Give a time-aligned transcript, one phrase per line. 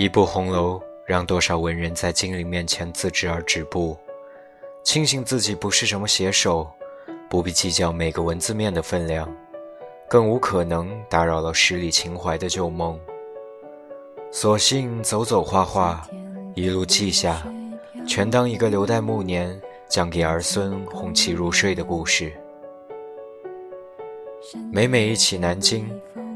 [0.00, 3.94] 一部红楼，让多少文人在金陵面前自知而止步，
[4.82, 6.66] 庆幸自己不是什么写手，
[7.28, 9.30] 不必计较每个文字面的分量，
[10.08, 12.98] 更无可能打扰了十里情怀的旧梦。
[14.30, 16.08] 索性走走画画，
[16.54, 17.46] 一路记下，
[18.08, 22.32] 全当一个留待暮年讲给儿孙哄其入睡的故事。
[24.72, 25.86] 每每一起南京，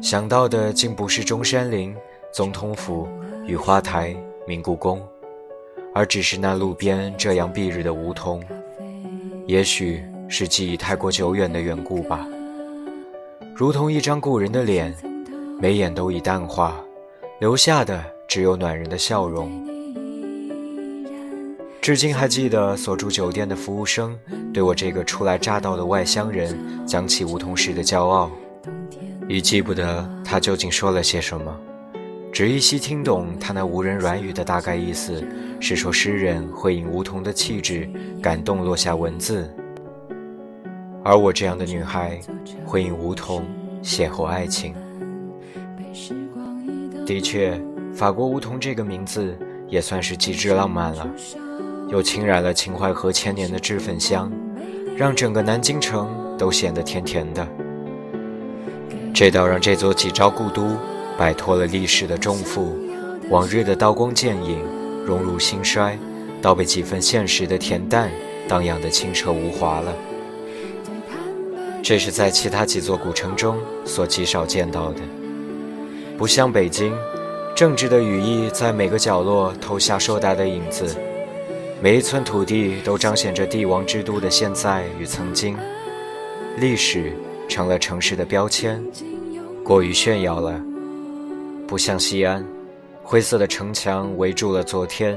[0.00, 1.94] 想到的竟不是中山陵、
[2.32, 3.06] 总统府。
[3.46, 4.14] 雨花台、
[4.46, 5.02] 明故宫，
[5.94, 8.42] 而只是那路边遮阳蔽日的梧桐。
[9.46, 12.26] 也许是记忆太过久远的缘故吧，
[13.54, 14.94] 如同一张故人的脸，
[15.58, 16.76] 眉眼都已淡化，
[17.40, 19.50] 留下的只有暖人的笑容。
[21.80, 24.16] 至今还记得所住酒店的服务生
[24.52, 28.30] 对我这个初来乍到的外乡人讲起梧桐时的骄傲，
[29.28, 31.56] 已记不得他究竟说了些什么。
[32.32, 35.22] 只依稀听懂他那无人软语的大概意思，
[35.58, 37.90] 是说诗人会因梧桐的气质
[38.22, 39.52] 感动落下文字，
[41.02, 42.20] 而我这样的女孩
[42.64, 43.44] 会因梧桐
[43.82, 44.74] 邂逅爱情。
[47.04, 47.60] 的确，
[47.92, 49.36] 法国梧桐这个名字
[49.68, 51.06] 也算是极致浪漫了，
[51.88, 54.30] 又浸染了秦淮河千年的脂粉香，
[54.96, 56.08] 让整个南京城
[56.38, 57.46] 都显得甜甜的。
[59.12, 60.76] 这倒让这座几朝故都。
[61.20, 62.78] 摆脱了历史的重负，
[63.28, 64.58] 往日的刀光剑影
[65.04, 65.98] 融入兴衰，
[66.40, 68.10] 倒被几分现实的恬淡
[68.48, 69.94] 荡漾的清澈无华了。
[71.82, 75.00] 这是在其他几座古城中所极少见到的。
[76.16, 76.90] 不像北京，
[77.54, 80.96] 政治的羽翼在每个角落投下硕大的影子，
[81.82, 85.54] 每一寸土地都彰显着帝王之都的现在与曾经。
[86.56, 87.12] 历史
[87.46, 88.82] 成了城市的标签，
[89.62, 90.58] 过于炫耀了。
[91.70, 92.44] 不像西安，
[93.00, 95.16] 灰色的城墙围住了昨天，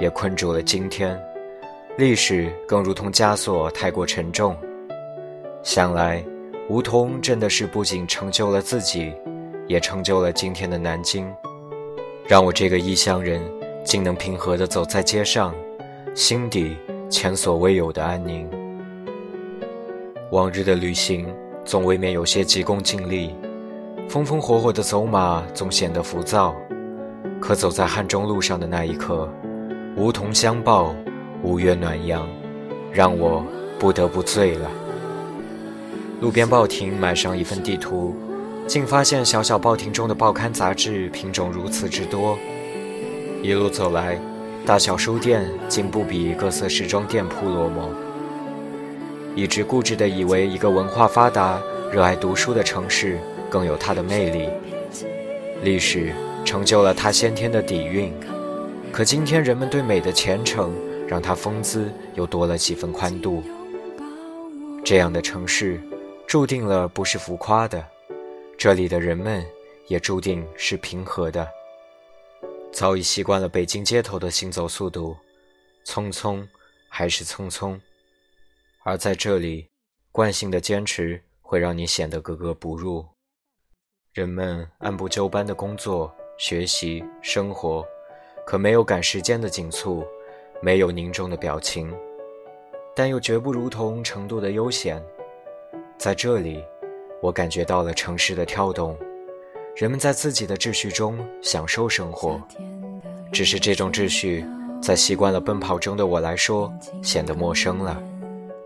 [0.00, 1.16] 也困住了今天。
[1.96, 4.56] 历史更如同枷锁，太过沉重。
[5.62, 6.20] 想来，
[6.68, 9.14] 梧桐真的是不仅成就了自己，
[9.68, 11.32] 也成就了今天的南京，
[12.26, 13.40] 让我这个异乡人
[13.84, 15.54] 竟能平和地走在街上，
[16.16, 16.76] 心底
[17.08, 18.50] 前所未有的安宁。
[20.32, 21.32] 往日的旅行
[21.64, 23.32] 总未免有些急功近利。
[24.08, 26.54] 风风火火的走马总显得浮躁，
[27.40, 29.26] 可走在汉中路上的那一刻，
[29.96, 30.94] 梧桐相抱，
[31.42, 32.28] 五月暖阳，
[32.92, 33.42] 让我
[33.78, 34.70] 不得不醉了。
[36.20, 38.14] 路边报亭买上一份地图，
[38.66, 42.38] 竟发现小小报亭中的报刊杂志品种如此之多。
[43.42, 44.20] 一路走来，
[44.66, 47.88] 大小书店竟不比各色时装店铺落寞。
[49.34, 51.58] 一直固执地以为一个文化发达、
[51.90, 53.18] 热爱读书的城市。
[53.52, 54.48] 更有它的魅力，
[55.62, 58.10] 历史成就了它先天的底蕴，
[58.90, 60.72] 可今天人们对美的虔诚，
[61.06, 63.42] 让它风姿又多了几分宽度。
[64.82, 65.78] 这样的城市，
[66.26, 67.86] 注定了不是浮夸的，
[68.56, 69.44] 这里的人们
[69.86, 71.46] 也注定是平和的。
[72.72, 75.14] 早已习惯了北京街头的行走速度，
[75.84, 76.42] 匆匆
[76.88, 77.78] 还是匆匆，
[78.82, 79.68] 而在这里，
[80.10, 83.04] 惯性的坚持会让你显得格格不入。
[84.12, 87.82] 人们按部就班的工作、学习、生活，
[88.44, 90.04] 可没有赶时间的紧促，
[90.60, 91.90] 没有凝重的表情，
[92.94, 95.02] 但又绝不如同程度的悠闲。
[95.96, 96.62] 在这里，
[97.22, 98.94] 我感觉到了城市的跳动，
[99.74, 102.38] 人们在自己的秩序中享受生活。
[103.32, 104.44] 只是这种秩序，
[104.82, 106.70] 在习惯了奔跑中的我来说，
[107.02, 107.98] 显得陌生了，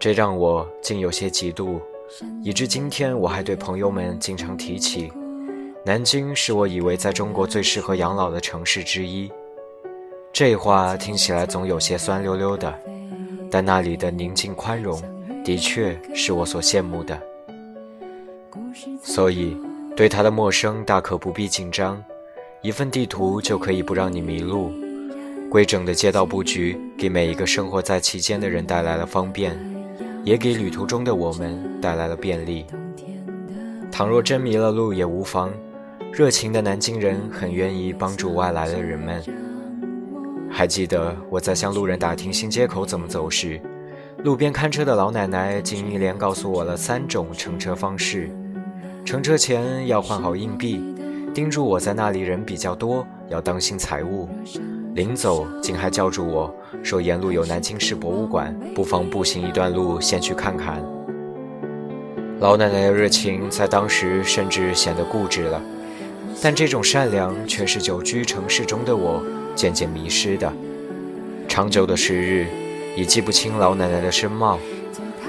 [0.00, 1.80] 这让我竟有些嫉妒，
[2.42, 5.12] 以致今天我还对朋友们经常提起。
[5.88, 9.32] 南京是我以为在中国最适合养老的城市之一，
[10.34, 12.78] 这话听起来总有些酸溜溜的，
[13.50, 15.02] 但那里的宁静宽容，
[15.42, 17.18] 的确是我所羡慕的。
[19.02, 19.56] 所以，
[19.96, 22.04] 对它的陌生大可不必紧张，
[22.60, 24.70] 一份地图就可以不让你迷路。
[25.48, 29.58] 规整的街道布局给每一个生活在其间的人带来了方便，
[30.22, 32.66] 也给旅途中的我们带来了便利。
[33.90, 35.50] 倘若真迷了路也无妨。
[36.12, 39.22] 热情的南京人很愿意帮助外来的人们。
[40.50, 43.60] 还记得我在向路人打听新街口怎么走时，
[44.24, 48.30] 路边看车的老奶奶竟一连告诉我了三种乘车方式：
[49.04, 50.82] 乘车前要换好硬币，
[51.32, 54.26] 叮嘱我在那里人比较多，要当心财物；
[54.94, 56.52] 临走竟还叫住我
[56.82, 60.82] 说沿路有南京市博物馆，不妨步行一段路先去看看。
[62.40, 65.60] 老奶奶的热情在当时甚至显得固执了。
[66.40, 69.22] 但这种善良却是久居城市中的我
[69.56, 70.52] 渐渐迷失的。
[71.48, 72.46] 长久的时日，
[72.96, 74.58] 已记不清老奶奶的身貌，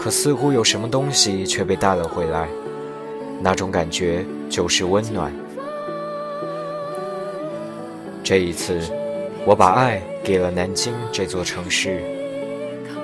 [0.00, 2.48] 可似乎有什么东西却被带了回来，
[3.40, 5.32] 那种感觉就是温暖。
[8.24, 8.80] 这一次，
[9.44, 12.00] 我把爱给了南京这座城市。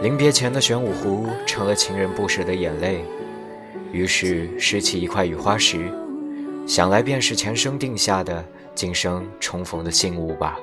[0.03, 3.05] 临别前的玄武湖成了情人不舍的眼泪，
[3.93, 5.89] 于是拾起一块雨花石，
[6.67, 8.45] 想来便是前生定下的
[8.75, 10.59] 今生重逢的信物吧。